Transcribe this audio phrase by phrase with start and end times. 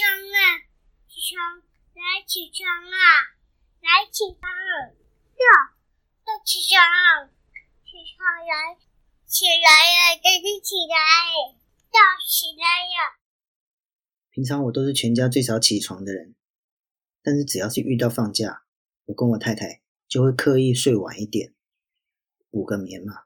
[0.00, 0.64] 起床啊
[1.06, 1.60] 起床，
[1.92, 2.96] 来起床啊，
[3.84, 4.40] 来起床。
[5.36, 5.44] 要
[6.24, 7.28] 要起床，
[7.84, 8.80] 起床，来，
[9.26, 10.96] 起来呀，赶紧起来，
[11.92, 13.20] 要起来呀。
[14.30, 16.34] 平常我都是全家最早起床的人，
[17.22, 18.62] 但是只要是遇到放假，
[19.04, 21.52] 我跟我太太就会刻意睡晚一点，
[22.48, 23.24] 补个眠嘛。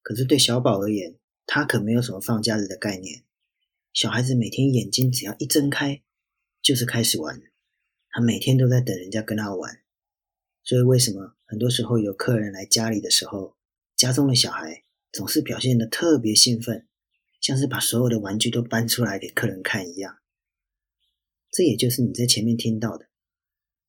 [0.00, 3.22] 可是对小宝而言，他可没有什么放假日的概念，
[3.92, 6.02] 小孩子每天眼睛只要一睁开。
[6.66, 7.40] 就是开始玩，
[8.10, 9.84] 他每天都在等人家跟他玩。
[10.64, 13.56] 所以为什么很多时候有客人来家里的时候，
[13.94, 16.88] 家中的小孩总是表现的特别兴奋，
[17.40, 20.18] 像是把所有的玩具都搬出来给客人看一样？
[21.52, 23.06] 这也就是你在前面听到的。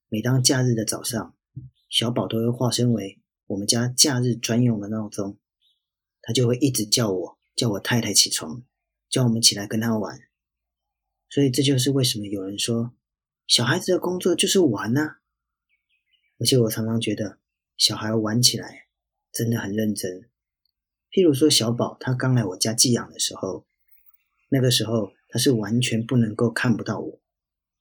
[0.07, 1.35] 每当假日的早上，
[1.89, 5.39] 小宝都会化身为我们家假日专用的闹钟，
[6.21, 8.63] 他就会一直叫我，叫我太太起床。
[9.09, 10.19] 叫我们起来跟他玩，
[11.29, 12.93] 所以这就是为什么有人说
[13.45, 15.17] 小孩子的工作就是玩呐。
[16.39, 17.39] 而且我常常觉得
[17.77, 18.87] 小孩玩起来
[19.31, 20.29] 真的很认真。
[21.11, 23.65] 譬如说小宝他刚来我家寄养的时候，
[24.49, 27.21] 那个时候他是完全不能够看不到我，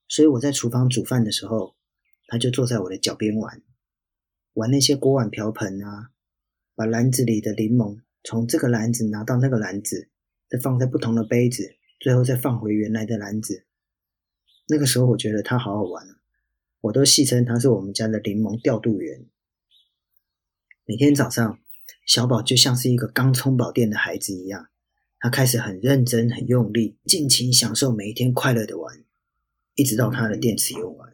[0.08, 1.76] 所以我在厨房煮饭的时候，
[2.26, 3.62] 他就坐在我的脚边玩，
[4.54, 6.10] 玩那些锅碗瓢盆啊，
[6.74, 10.10] 把篮子里的柠檬从这个篮子拿到那个篮子。
[10.48, 13.66] 再放在不同的杯子，最后再放回原来的篮子。
[14.68, 16.16] 那个时候，我觉得他好好玩啊，
[16.80, 19.26] 我都戏称他是我们家的柠檬调度员。
[20.84, 21.58] 每天早上，
[22.06, 24.68] 小宝就像是一个刚充饱电的孩子一样，
[25.18, 29.04] 他开始很认真、很用力，尽情享受每一天快乐的玩，
[29.74, 31.12] 一直到他的电池用完。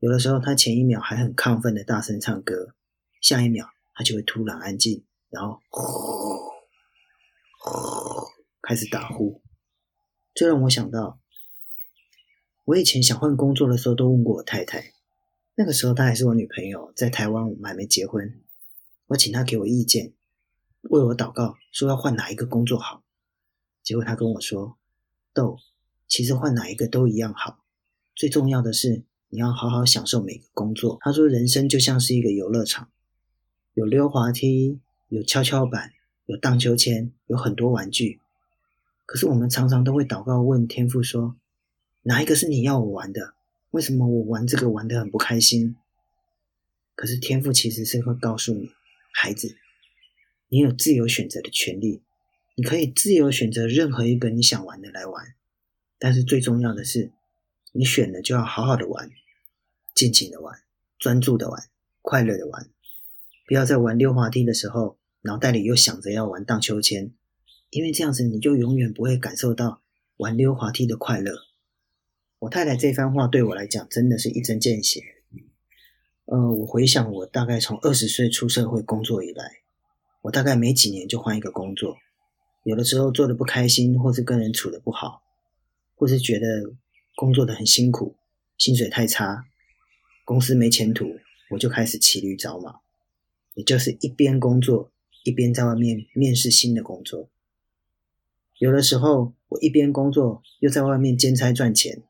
[0.00, 2.74] 有的时候，他前一秒还很亢奋的大声唱歌，
[3.20, 6.38] 下一秒他就会突然安静，然后呼。
[8.62, 9.42] 开始打呼，
[10.38, 11.18] 这让我想到，
[12.64, 14.92] 我以前想换工作的时候，都问过我太太。
[15.56, 18.40] 那个时候她还是我女朋友，在台湾我们还没结婚。
[19.08, 20.12] 我请她给我意见，
[20.82, 23.02] 为我祷告，说要换哪一个工作好。
[23.82, 24.78] 结果她跟我说
[25.34, 25.58] ：“豆，
[26.06, 27.64] 其实换哪一个都一样好，
[28.14, 32.88] 最重要的是你要好好享受每个工作。”她说：“人生就像是一个游乐场，
[33.74, 34.78] 有溜滑梯，
[35.08, 35.94] 有跷跷板。”
[36.26, 38.20] 有荡秋千，有很多玩具，
[39.08, 41.34] 可是我们常常都会祷告问天父说
[42.04, 43.32] ：“哪一个是你要我玩的？
[43.70, 45.76] 为什么我玩这个玩得很不开心？”
[46.94, 48.70] 可是天父其实是会告诉你，
[49.14, 49.56] 孩子，
[50.48, 52.02] 你有自由选择的权利，
[52.54, 55.34] 你可以自由选择任何一个你想玩的来玩，
[55.98, 57.10] 但是最重要的是，
[57.72, 59.10] 你选了就要好好的玩，
[59.94, 60.60] 尽情的玩，
[60.98, 61.62] 专注的玩，
[62.02, 62.68] 快乐的玩，
[63.46, 64.98] 不要在玩溜滑梯的时候。
[65.22, 67.12] 脑袋里又想着要玩荡秋千，
[67.70, 69.82] 因为这样子你就永远不会感受到
[70.16, 71.44] 玩溜滑梯的快乐。
[72.38, 75.02] 我太太这番话对我来讲真的是一针见血。
[76.24, 79.62] 呃，我回想我大概从二十岁出社会工作以来，
[80.22, 81.96] 我大概没几年就换一个工作，
[82.64, 85.22] 有的时候做的不开心，或是跟人处的不好，
[85.94, 86.74] 或是觉得
[87.16, 88.16] 工作的很辛苦，
[88.56, 89.46] 薪水太差，
[90.24, 91.18] 公司没前途，
[91.50, 92.76] 我就开始骑驴找马，
[93.54, 94.90] 也就是一边工作。
[95.24, 97.28] 一边在外面面试新的工作，
[98.58, 102.02] 有的时候我一边工作又在外面兼差赚钱。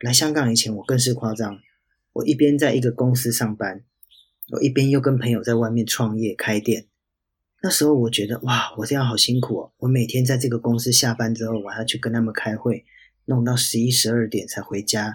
[0.00, 1.58] 来香港以前我更是夸张，
[2.12, 3.82] 我一边在一个公司上班，
[4.52, 6.86] 我一边又跟朋友在外面创业开店。
[7.60, 9.72] 那时候我觉得哇，我这样好辛苦哦！
[9.78, 12.84] 我每天在这个公司下班之后，我要去跟他们开会，
[13.24, 15.14] 弄到十一十二点才回家。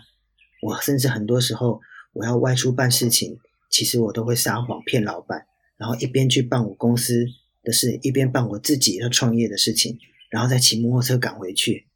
[0.62, 1.80] 我甚至很多时候
[2.12, 3.40] 我要外出办事情，
[3.70, 5.46] 其实我都会撒谎骗老板。
[5.78, 7.26] 然后一边去办我公司
[7.64, 9.98] 的事，一边办我自己要创业的事情，
[10.30, 11.88] 然后再骑摩托车赶回去。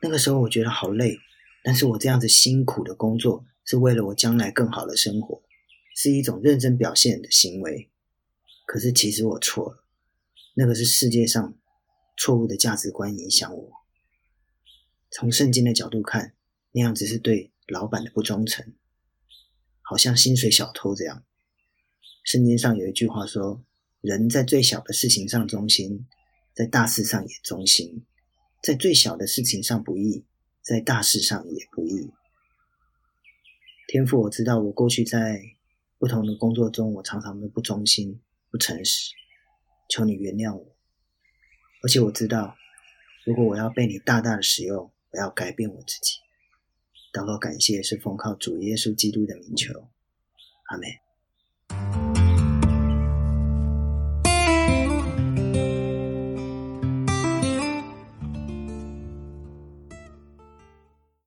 [0.00, 1.18] 那个时候我觉得好累，
[1.62, 5.42] 但是我这样子辛苦的工作是为了我将来更好的生活，
[5.94, 7.90] 是一种认真表现的行为。
[8.64, 9.84] 可是其实我错了，
[10.54, 11.54] 那个是世界上
[12.16, 13.72] 错误的价值观影响我。
[15.10, 16.34] 从圣经的角度看，
[16.72, 18.72] 那样子是对老板的不忠诚，
[19.82, 21.24] 好像薪水小偷这样。
[22.22, 23.64] 圣经上有一句话说
[24.00, 26.06] ：“人在最小的事情上忠心，
[26.54, 28.02] 在大事上也忠心；
[28.62, 30.24] 在最小的事情上不易，
[30.62, 32.10] 在大事上也不易。”
[33.86, 35.42] 天父，我知道我过去在
[35.98, 38.20] 不同的工作中，我常常都不忠心、
[38.50, 39.10] 不诚实，
[39.88, 40.76] 求你原谅我。
[41.82, 42.56] 而且我知道，
[43.26, 46.14] 如果我要被你大大的使用，我要改变我自己。
[47.12, 49.88] 祷告感谢是奉靠主耶稣基督的名求，
[50.68, 52.09] 阿门。